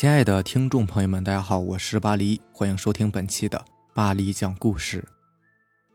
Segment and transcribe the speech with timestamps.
[0.00, 5.04] 亲爱的听众朋友们，大家好，我是巴黎，欢迎收听本期的巴黎讲故事。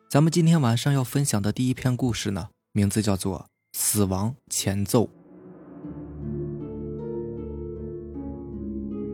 [0.10, 3.40] 咱们今天晚上要分享的第一篇故事呢，名字叫做
[3.72, 5.06] 《死亡前奏》。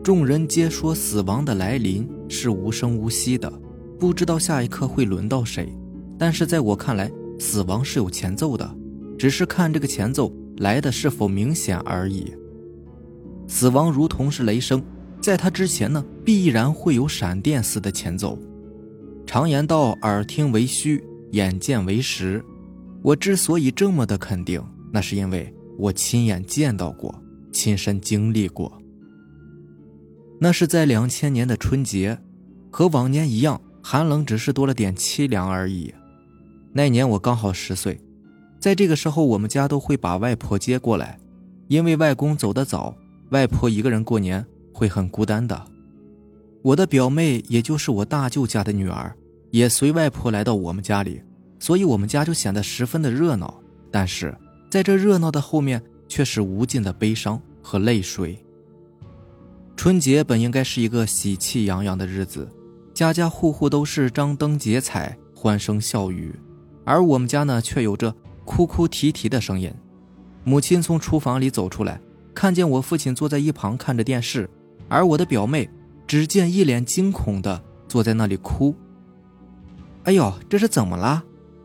[0.02, 3.48] 众人皆说死亡的来临是无声无息的，
[3.96, 5.72] 不知道下一刻会轮到谁。
[6.18, 8.68] 但是在我看来，死亡是有前奏的，
[9.16, 12.34] 只是看这个前奏来的是否明显而已。
[13.50, 14.80] 死亡如同是雷声，
[15.20, 18.38] 在它之前呢，必然会有闪电似的前奏。
[19.26, 22.42] 常言道：“耳听为虚，眼见为实。”
[23.02, 27.12] 我之所以这么的肯定，那是因为我亲眼见到过，
[27.52, 28.72] 亲身经历过。
[30.38, 32.16] 那是在两千年的春节，
[32.70, 35.92] 和往年一样，寒冷只是多了点凄凉而已。
[36.72, 38.00] 那年我刚好十岁，
[38.60, 41.18] 在这个时候，我们家都会把外婆接过来，
[41.66, 42.94] 因为外公走得早。
[43.30, 45.64] 外婆一个人过年会很孤单的，
[46.62, 49.14] 我的表妹也就是我大舅家的女儿，
[49.50, 51.22] 也随外婆来到我们家里，
[51.60, 53.62] 所以我们家就显得十分的热闹。
[53.90, 54.36] 但是
[54.68, 58.36] 在这热闹的后面，却是无尽的悲伤和泪水。
[59.76, 62.48] 春节本应该是一个喜气洋洋的日子，
[62.92, 66.34] 家家户户都是张灯结彩、欢声笑语，
[66.84, 68.12] 而我们家呢，却有着
[68.44, 69.72] 哭哭啼啼的声音。
[70.42, 72.00] 母亲从厨房里走出来。
[72.34, 74.48] 看见我父亲坐在一旁看着电视，
[74.88, 75.68] 而我的表妹
[76.06, 78.74] 只见一脸惊恐的坐在那里哭。
[80.04, 81.22] 哎呦，这是怎么了？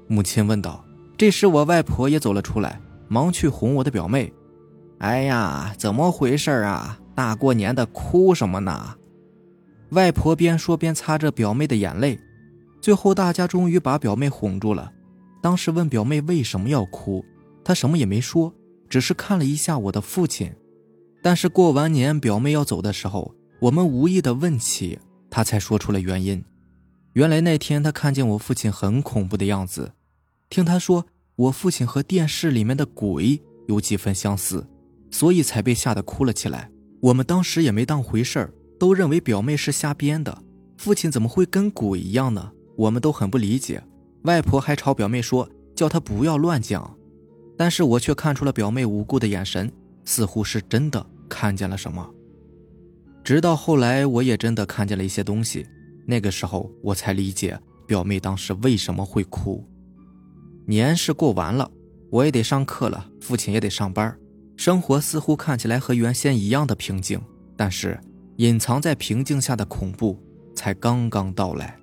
[0.08, 0.84] 母亲问道。
[1.18, 4.34] 这时我外婆也走了出来，忙去哄我的表妹。
[4.98, 7.00] 哎呀，怎么回事啊？
[7.16, 8.96] 大过年的哭什么呢？
[9.92, 12.20] 外婆边说边擦着表妹的眼泪。
[12.82, 14.92] 最后大家终于把表妹哄住了。
[15.42, 17.24] 当时问表妹为什么要哭，
[17.64, 18.54] 她什么也没说。
[18.96, 20.54] 只是看了一下我的父亲，
[21.22, 24.98] 但是过完年表妹要走的时候，我们无意的问起，
[25.30, 26.42] 她才说出了原因。
[27.12, 29.92] 原来那天她看见我父亲很恐怖的样子，
[30.50, 34.66] 听他说我父亲和电视里面的鬼有几分相似，
[35.12, 36.72] 所以才被吓得哭了起来。
[37.02, 40.42] 我们当时也没当回事儿，都认为表妹是瞎编的。
[40.78, 42.54] 父亲怎么会跟鬼一样呢？
[42.78, 43.84] 我们都很不理解。
[44.22, 46.95] 外婆还朝表妹说，叫她不要乱讲。
[47.58, 49.72] 但是我却看出了表妹无辜的眼神，
[50.04, 52.10] 似乎是真的看见了什么。
[53.24, 55.66] 直到后来，我也真的看见了一些东西，
[56.06, 59.66] 那个时候我才理解表妹当时为什么会哭。
[60.68, 61.70] 年是过完了，
[62.12, 64.16] 我也得上课了，父亲也得上班，
[64.58, 67.20] 生活似乎看起来和原先一样的平静。
[67.58, 68.00] 但是，
[68.38, 70.22] 隐藏在平静下的恐怖
[70.56, 71.78] 才刚刚到来。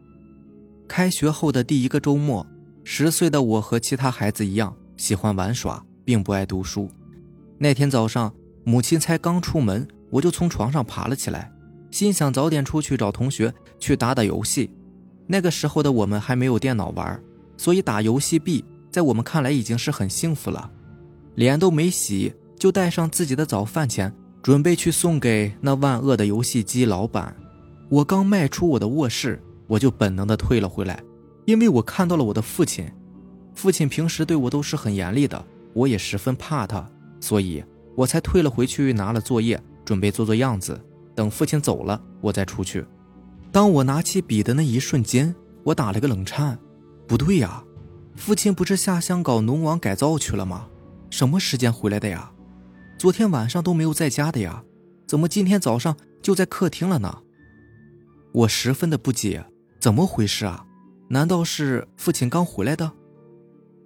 [0.87, 2.47] 开学后的第一个周末，
[2.85, 4.77] 十岁的我和其他孩子一样。
[4.97, 6.89] 喜欢玩耍，并不爱读书。
[7.59, 8.33] 那天早上，
[8.65, 11.51] 母亲才刚出门，我就从床上爬了起来，
[11.91, 14.71] 心想早点出去找同学去打打游戏。
[15.27, 17.21] 那个时候的我们还没有电脑玩，
[17.57, 20.71] 所以打游戏币在我们看来已经是很幸福了。
[21.37, 27.35] 脸都没洗，就带上自己的早饭钱，准备去送给那万恶的游戏机老板。
[27.89, 31.03] 我刚迈出我的卧室，我就本能的退了回来，
[31.47, 32.85] 因为我看到了我的父亲。
[33.55, 36.89] 父亲平时对我都是很严厉的，我也十分怕他，
[37.21, 37.63] 所以
[37.95, 40.81] 我才退了回去，拿了作业，准备做做样子，
[41.15, 42.85] 等父亲走了，我再出去。
[43.51, 46.59] 当我拿起笔的那一瞬间，我打了个冷颤，
[47.07, 47.63] 不对呀，
[48.17, 50.69] 父亲不是下乡搞农网改造去了吗？
[51.11, 52.33] 什么时间回来的呀？
[52.97, 54.65] 昨天晚上都没有在家的呀，
[55.07, 57.19] 怎么今天早上就在客厅了呢？
[58.33, 59.45] 我十分的不解，
[59.79, 60.65] 怎么回事啊？
[61.09, 62.91] 难道是父亲刚回来的？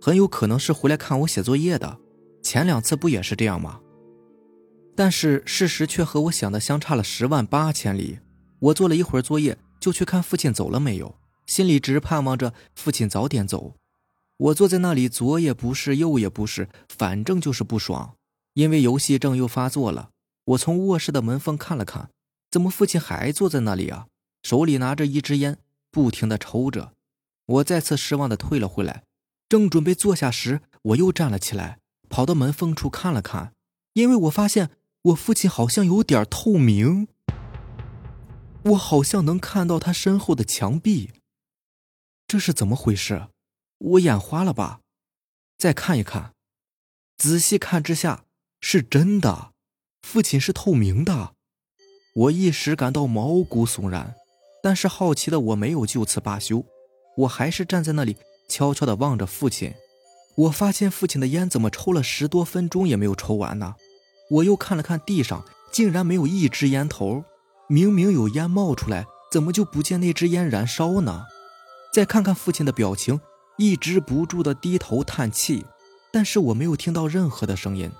[0.06, 1.98] 很有可能是回来看我写作业的，
[2.40, 3.80] 前两次不也是这样吗？
[4.94, 8.20] 但是事实却和我想的相差了十万八千里。
[8.60, 13.74] 我做了一会儿作业，就去看父亲走了没有，心里直盼望着父亲早点走。
[14.36, 18.14] 我坐在那里，左也不是，右也不是，反正就是不爽。
[18.54, 20.10] 因为游戏症又发作了。
[20.44, 22.10] 我从卧室的门缝看了看，
[22.48, 24.06] 怎么父亲还坐在那里啊？
[24.44, 25.58] 手里拿着一支烟，
[25.90, 26.92] 不停的抽着。
[27.46, 29.02] 我再次失望的退了回来。
[29.48, 31.78] 正准备坐下时，我又站了起来，
[32.08, 33.52] 跑到门缝处看了看，
[33.92, 34.70] 因为我发现
[35.02, 37.06] 我父亲好像有点透明，
[38.64, 41.12] 我好像能看到他身后的墙壁。
[42.26, 43.28] 这是怎么回事？
[43.78, 44.80] 我眼花了吧？
[45.56, 46.32] 再看一看，
[47.16, 48.24] 仔细看之下，
[48.60, 49.52] 是真的，
[50.02, 51.34] 父亲是透明的。
[52.14, 54.16] 我一时感到毛骨悚然，
[54.60, 56.64] 但是好奇的我没有就此罢休，
[57.18, 58.16] 我还是站在那里。
[58.48, 59.74] 悄悄地望着父亲，
[60.36, 63.74] 我发现父亲的烟怎么抽了十多分钟也没有抽完呢？
[64.30, 67.24] 我又看了看地上，竟然没有一支烟头。
[67.68, 71.24] 明明有烟冒出来，怎么就不见那支烟燃烧呢？
[71.92, 73.20] 再看看父亲的表情，
[73.56, 75.64] 一直不住的低头叹气，
[76.12, 77.90] 但是我没有听到任何的声音，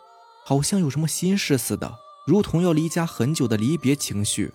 [0.44, 1.94] 好像有什么心事似的，
[2.26, 4.52] 如同要离家很久的离别情绪。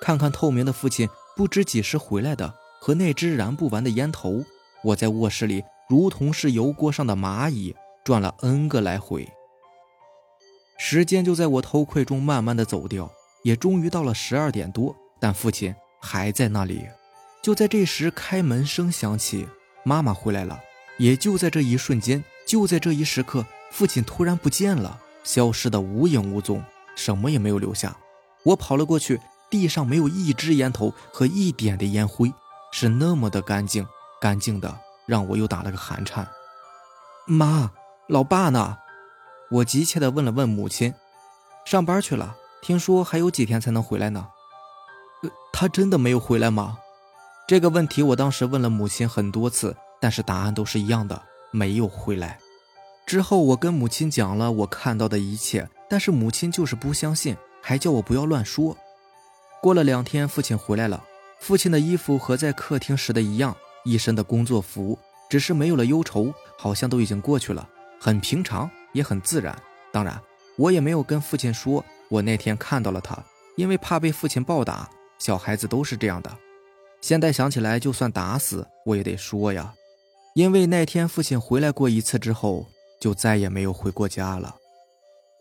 [0.00, 4.44] 看看透明的父亲不知几时回来的，和那只燃不完的烟头，
[4.86, 7.74] 我在卧室里如同是油锅上的蚂蚁，
[8.04, 9.28] 转了 N 个来回。
[10.78, 13.10] 时间就在我偷窥中慢慢的走掉。
[13.42, 15.72] 也终于到了十二点多，但父亲
[16.02, 16.84] 还在那里。
[17.40, 19.46] 就在这时，开门声响起，
[19.84, 20.60] 妈妈回来了。
[20.98, 26.60] 也就在这一瞬间，就在这一时刻，父亲突然不见了，消失的无影无踪，
[26.96, 27.96] 什么也没有留下。
[28.42, 32.32] 我跑了过去，地上没有一支烟头和一点的烟灰，
[32.72, 33.86] 是那么的干净，
[34.26, 34.76] 干净的
[35.06, 36.26] 让我又打了个寒颤。
[37.26, 37.70] 妈，
[38.08, 38.76] 老爸呢？
[39.52, 40.92] 我急切地问了问母亲。
[41.64, 42.34] 上班去了。
[42.60, 44.26] 听说还有几天才能回来呢，
[45.22, 46.76] 呃他真的没有回来吗？
[47.46, 51.22] 这个问题我当时问了母亲很多次，但是答案都是一样的，
[51.52, 52.40] 没有回来。
[53.06, 58.76] 之后我跟母亲讲了我看到的一切，但是母亲就是不相信，还叫我不要乱说。
[59.62, 61.04] 过了两天，父亲回来了，
[61.38, 64.98] 父亲的衣服和在客厅时的一样，一身的工作服，
[65.30, 67.66] 只是没有了忧愁，好像都已经过去了，
[68.00, 69.56] 很平常，也很自然。
[69.92, 70.20] 当然，
[70.58, 71.82] 我也没有跟父亲说。
[72.08, 73.18] 我那天看到了他，
[73.56, 74.88] 因为怕被父亲暴打，
[75.18, 76.38] 小孩子都是这样的。
[77.00, 79.74] 现在想起来，就算打死我也得说呀，
[80.34, 82.66] 因为那天父亲回来过一次之后，
[83.00, 84.56] 就再也没有回过家了。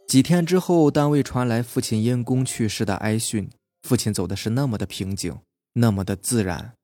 [0.08, 3.50] 几天之后，单位传来父亲因公去世的哀讯，
[3.84, 5.38] 父亲走的是那么的平静，
[5.74, 6.75] 那么的自然。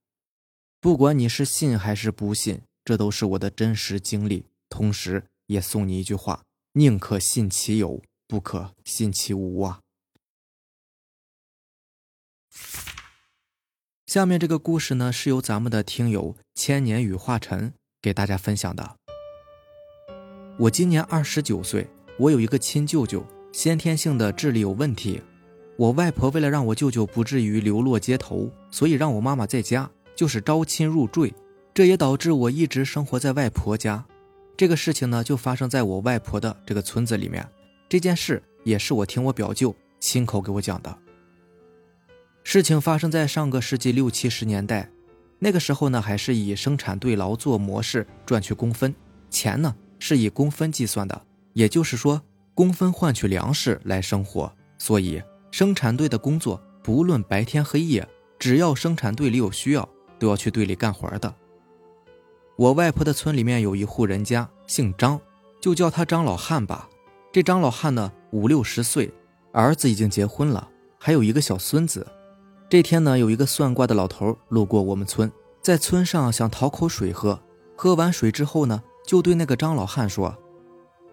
[0.81, 4.47] 不管你是信还是不信，这都是我的真实经历。
[4.67, 6.43] 同时，也送你一句话：
[6.73, 8.01] 宁可信其有。
[8.27, 9.81] 不可信其无啊！
[14.05, 18.95] 下面这个故事呢，是由咱们的听友千年羽化尘给大家分享的。
[20.57, 25.21] 我今年二十九岁，我有一个亲舅舅，先天性的智力有问题。
[25.77, 31.33] 我外婆为了让我舅舅不至于流落街头，所以让我妈妈在家，就是招亲入赘。
[31.73, 34.05] 这也导致我一直生活在外婆家。
[34.57, 37.47] 这个事情呢，就发生在我外婆的这个村子里面。
[37.87, 40.97] 这件事也是我听我表舅亲口给我讲的。
[42.43, 44.89] 事情发生在上个世纪六七十年代，
[45.39, 48.93] 那个时候呢，还是以生产队劳作模式赚取工分，
[49.29, 51.21] 钱呢是以工分计算的，
[51.53, 52.21] 也就是说，
[52.53, 54.51] 工分换取粮食来生活。
[54.77, 55.21] 所以，
[55.51, 58.07] 生产队的工作不论白天黑夜，
[58.39, 59.87] 只要生产队里有需要，
[60.21, 61.33] 都要去队里干活的。
[62.55, 65.19] 我外婆的村里面有一户人家，姓张，
[65.59, 66.87] 就叫他张老汉吧。
[67.31, 69.11] 这张老汉呢，五六十岁，
[69.51, 70.69] 儿子已经结婚了，
[70.99, 72.05] 还有一个小孙子。
[72.69, 77.41] 这天呢，有一个算卦的老头路过我们村，在村上想讨口水喝。
[77.75, 80.37] 喝完水之后呢，就对那个张老汉说：“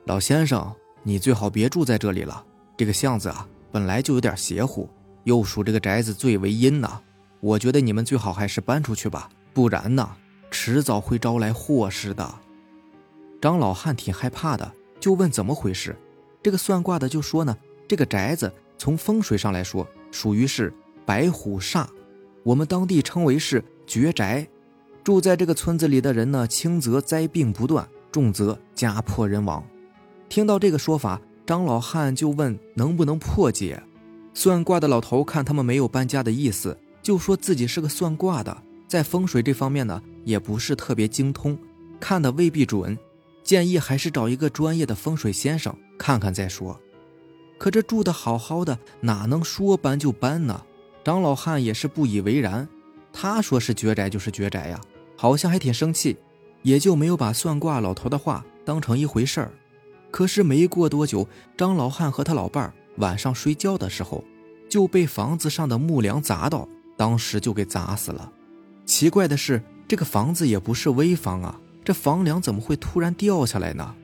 [0.05, 0.70] 老先生，
[1.02, 2.44] 你最好别住在这里了。
[2.76, 4.87] 这个巷子啊，本来就有点邪乎，
[5.25, 7.00] 又属这个宅子最为阴呐。
[7.40, 10.17] 我觉得你们最好还是搬出去吧，不然呢，
[10.50, 12.35] 迟早会招来祸事的。”
[13.40, 15.96] 张老汉挺害怕的，就问怎么回事。
[16.43, 20.72] 这个算卦的就说呢，这个宅子从风水上来说，属于是
[21.06, 21.86] 白虎煞，
[22.43, 24.46] 我们当地称为是绝宅。
[25.05, 29.65] 住在这个村子里的人呢，轻则灾病不断，重则家破人亡。
[30.29, 33.82] 听到这个说法，张老汉就问能不能破解。
[34.34, 38.55] 算卦的老头看他们没有搬家的意思，就说自己是个算卦的，
[38.86, 41.58] 在风水这方面呢，也不是特别精通，
[41.98, 42.98] 看的未必准。
[43.43, 46.79] 建议还是找一个专业的风水先生看看再说。
[47.56, 50.62] 可这住的好好的，哪能说搬就搬呢？
[51.03, 52.69] 张老汉也是不以为然。
[53.10, 54.79] 他说是绝宅就是绝宅呀，
[55.17, 56.15] 好像还挺生气，
[56.60, 59.50] 也就没有把算卦老头的话当成一回事儿。
[60.10, 64.22] 可是没过多久，张老汉和他老伴儿晚上睡觉的时候，
[64.69, 68.31] 就被房子上的木梁砸到，当时就给砸死了。
[68.84, 71.58] 奇怪的是，这个房子也不是危房啊。
[71.84, 73.94] 这房梁怎么会突然掉下来呢？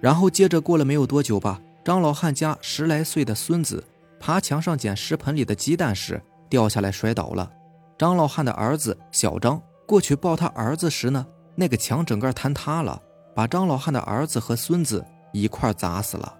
[0.00, 3.82] 然后接着过了没有多久吧，张老汉家十来岁的孙子
[4.20, 7.50] 爬墙上捡食盆里的鸡蛋时掉下来摔倒了。
[7.98, 13.00] 张老汉的儿子小张过去抱他儿子时呢，那个墙整个坍塌了，
[13.34, 16.36] 把张老汉的儿子和孙子一块砸死了。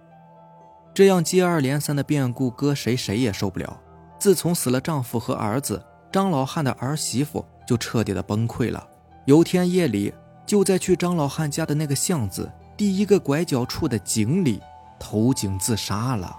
[0.93, 3.81] 这样接二连三的变故，搁谁谁也受不了。
[4.19, 8.87] 自从死了丈夫和儿子，张老汉的儿媳妇就彻底的崩溃了。
[9.27, 10.13] 有天夜里。
[10.47, 14.61] 就在去张老汉家的那个巷子第一个拐角处的井里
[15.01, 16.39] 投井自杀了。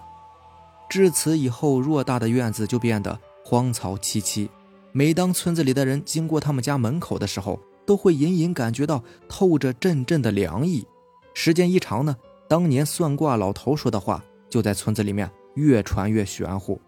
[0.87, 4.47] 至此以后，偌大的院子就变得荒草萋萋。
[4.91, 10.85] 每当村子里的人经过他们家门口的时候，都会隐隐感觉到透着阵阵的凉意。
[11.33, 12.15] 时间一长呢，
[12.47, 16.79] 当年算卦老头说的话就在村子里面越传越玄乎。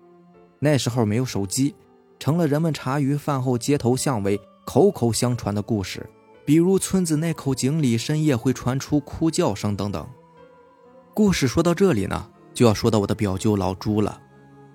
[0.60, 1.76] 那时候没有手机，
[2.20, 6.10] 成了人们茶余饭后、街头巷尾口口相传的故事。
[6.46, 10.08] 比如村子那口井里深夜会传出哭叫声等等。
[11.14, 14.22] 故事说到这里呢，就要说到我的表舅老朱了。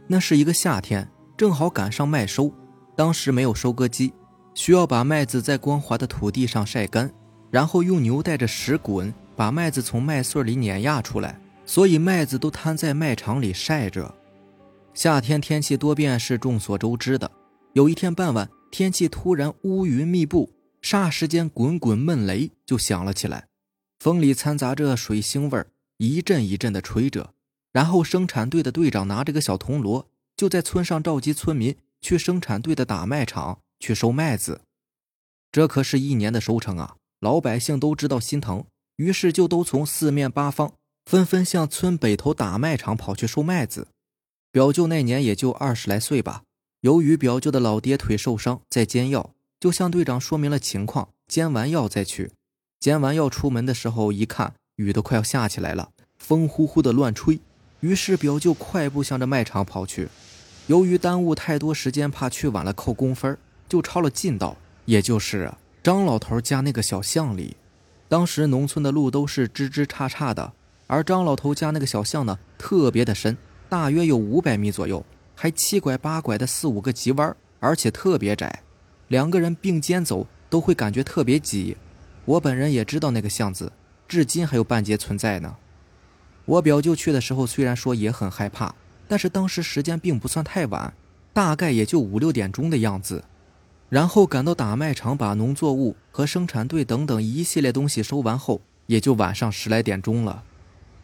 [0.07, 2.53] 那是一个夏天，正好赶上麦收，
[2.95, 4.13] 当时没有收割机，
[4.55, 7.11] 需要把麦子在光滑的土地上晒干，
[7.51, 14.15] 然后用牛带着石滚把麦子从麦穗里碾压出来，所以麦子都摊在麦场里晒着。
[14.95, 17.31] 夏天天气多变是众所周知的。
[17.73, 20.53] 有一天傍晚，天气突然乌云密布。
[20.83, 23.47] 霎时间，滚滚闷雷就响了起来，
[24.01, 27.33] 风里掺杂着水腥味儿，一阵一阵的吹着。
[27.73, 34.63] 然后，生产队的队长拿着个小铜锣，就在村上召集村民去生产队的打麦场去收麦子。
[35.53, 36.97] 这可是一年的收成啊！
[37.21, 38.65] 老百姓都知道心疼，
[38.97, 40.75] 于是就都从四面八方
[41.07, 43.87] 纷纷向村北头打麦场跑去收麦子。
[44.53, 46.43] 表舅那年也就二十来岁吧，
[46.83, 49.31] 由于表舅的老爹腿受伤，在煎药。
[49.59, 52.33] 就向队长说明了情况，煎完药再去。
[52.79, 57.41] 煎完药出门的时候，一看雨都快要下起来了，风呼呼的乱吹。
[57.81, 60.11] 于是表舅快步向着卖场跑去。
[60.67, 63.39] 由于耽误太多时间，怕去晚了扣工分，
[63.71, 65.51] 就抄了近道，也就是
[65.83, 67.57] 张老头家那个小巷里。
[68.07, 70.53] 当时农村的路都是枝枝杈杈的，
[70.89, 73.39] 而张老头家那个小巷呢，特别的深，
[73.73, 75.03] 大约有五百米左右，
[75.35, 78.63] 还七拐八拐的四五个急弯，而且特别窄。
[79.09, 81.75] 两个人并肩走都会感觉特别挤，
[82.27, 83.73] 我本人也知道那个巷子，
[84.07, 85.57] 至今还有半截存在呢。
[86.45, 88.75] 我表舅去的时候虽然说也很害怕，
[89.09, 90.93] 但是当时时间并不算太晚，
[91.33, 93.25] 大概也就五六点钟的样子。
[93.89, 100.45] 然后赶到打麦场，把农作物和生产队等等一系列东西收完后，也就晚上十来点钟了。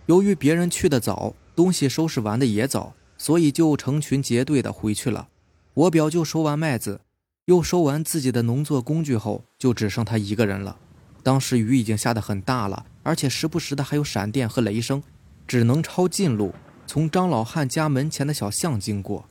[0.04, 5.26] 由于别人去的早，东西收拾完的也早，所以就成群结队的回去了。
[5.74, 7.00] 我表舅收完麦子。
[7.46, 10.76] 又收完自己的农作工具后，就只剩他一个人了。
[11.24, 15.02] 当时雨已经下得很大了，而且时不时的还有闪电和雷声，
[15.48, 16.54] 只能抄近路，
[16.86, 19.24] 从张老汉家门前的小巷经过。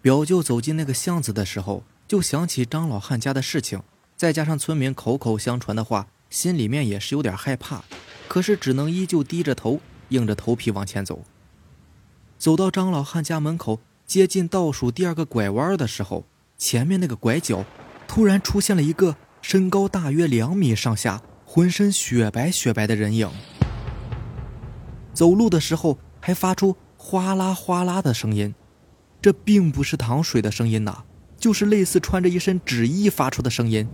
[0.00, 3.82] 表舅走进那个巷子的时候，就想起张老汉家的事情，
[4.16, 7.84] 再加上村民口口相传的话，心里面也是有点害怕，
[8.26, 11.22] 可是只能依旧低着头，硬着头皮往前走。
[12.38, 16.24] 走到张老汉家门口，接近倒数第二个拐弯的时候。
[16.58, 17.66] 前面那个拐角，
[18.08, 23.30] 突然出现了一个身高大约两米上下、浑身雪白雪白的人影。
[25.12, 28.54] 走路的时候还发出哗啦哗啦的声音，
[29.20, 31.04] 这并不是淌水的声音呐，
[31.36, 33.86] 就是类似穿着一身纸衣发出的声音。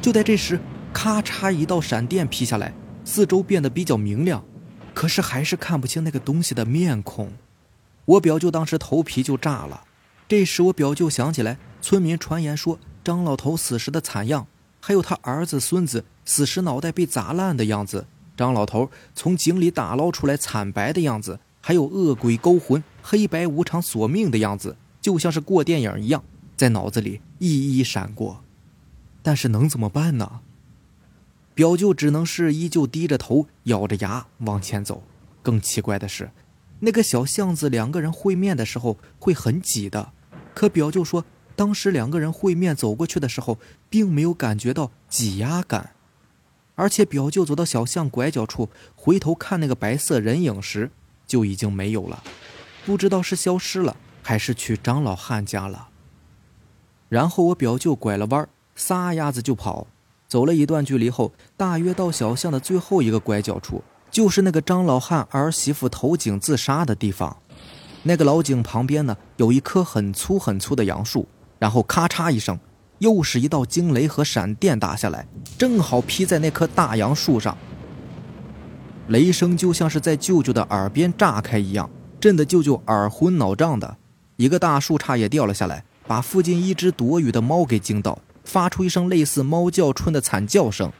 [0.00, 0.60] 就在这时，
[0.92, 2.72] 咔嚓一道闪电劈下来，
[3.06, 4.44] 四周变得比较明亮，
[4.92, 7.30] 可是还是看不清那个东西的面孔。
[8.04, 9.84] 我表舅当时头皮就炸了。
[10.28, 14.48] 这时，我表舅想起来，村民传言说张老头死时的惨样，
[14.80, 26.24] 还有他儿子、孙子死时脑袋被砸烂的样子，张老头从井里打捞出来惨白的样子，还有恶鬼勾魂、黑白无常索命的样子，就像是过电影一样，
[26.56, 28.42] 在脑子里一一闪过。
[29.22, 30.40] 但是能怎么办呢？
[31.56, 35.02] 表舅只能是依旧低着头，咬着牙往前走。
[35.42, 36.30] 更奇怪的是。
[36.80, 40.12] 那个小巷子，两个人会面的时候会很挤的。
[40.52, 41.24] 可表舅说，
[41.56, 43.58] 当时两个人会面走过去的时候，
[43.88, 45.94] 并没有感觉到挤压感。
[46.74, 50.90] 而且表舅走到小巷拐角处，回头看那个白色人影时，
[51.26, 52.22] 就已经没有了，
[52.84, 55.88] 不知道是消失了，还是去张老汉家了。
[57.08, 59.86] 然后我表舅拐了弯，撒丫子就跑。
[60.28, 63.82] 走了一段距离后，大约到小巷的最后一个拐角处。
[64.08, 67.36] 就是那个张老汉儿媳妇投井自杀的地方，
[68.04, 71.26] 那个老井旁边呢，有一棵很粗很粗的杨树，
[71.58, 72.58] 然后咔嚓一声，
[72.98, 75.26] 又是一道惊雷和闪电打下来，
[75.58, 77.58] 正好劈在那棵大杨树上。
[79.08, 83.96] 雷声就像是在舅舅的耳边炸开一样，震得舅舅耳昏脑胀的。
[84.36, 90.90] 一个大树杈也掉了下来，把附近一只躲雨的猫给惊到，发出一声类似猫叫春的惨叫声。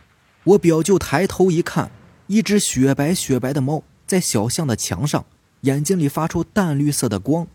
[0.45, 1.91] 我表舅抬头一看。
[2.29, 5.25] 一只雪白雪白的猫在小巷的墙上，
[5.61, 7.47] 眼睛里发出淡绿色的光。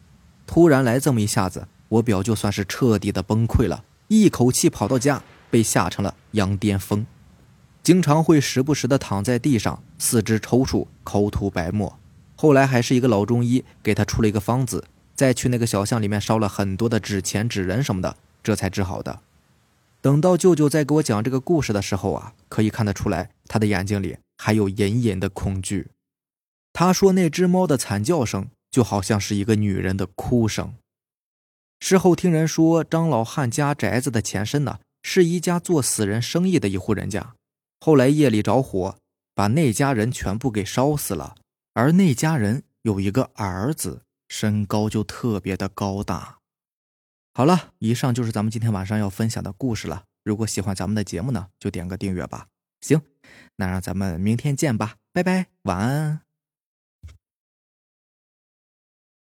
[0.48, 7.06] 突然来这么一下子，我表舅算是彻底的崩溃了，一口气跑到家，被吓成了羊癫疯，
[7.84, 12.00] 经常会时不时的躺在地上，四肢抽搐，口吐白沫。
[12.38, 19.20] 后来还是一个老中医给他出了一个方子，再去那个小巷里面烧了很多的纸钱、纸人什么的，这才治好的。
[20.02, 25.92] 等到舅舅在给我讲这个故事的时候啊，可以看得出来他的眼睛里还有隐隐的恐惧。
[26.74, 30.74] 他说那只猫的惨叫声就好像是一个女人的哭声。
[31.80, 37.34] 事后听人说，张老汉家宅子的前身呢，是一家做死人生意的一户人家。
[37.80, 38.98] 后来夜里着火，
[39.36, 41.36] 把那家人全部给烧死了。
[41.74, 46.38] 而那家人有一个儿子，身高就特别的高大。
[47.42, 50.04] 好了，以上就是咱们今天晚上要分享的故事了。
[50.24, 52.46] 如果喜欢咱们的节目呢，就点个订阅吧。
[52.82, 53.02] 行，
[53.56, 56.31] 那让咱们明天见吧，拜拜，晚安。